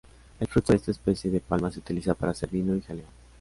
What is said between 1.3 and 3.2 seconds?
palma se utiliza para hacer vino y jalea.